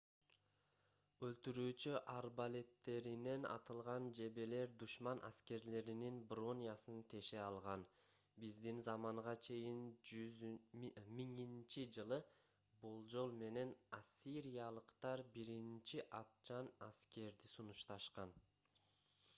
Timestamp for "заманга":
8.87-9.35